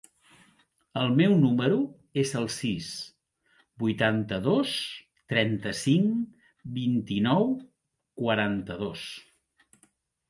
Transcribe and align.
El 1.01 1.11
meu 1.17 1.33
número 1.41 1.75
es 2.21 2.31
el 2.39 2.47
sis, 2.53 2.87
vuitanta-dos, 3.83 4.73
trenta-cinc, 5.35 6.49
vint-i-nou, 6.79 7.47
quaranta-dos. 8.23 9.09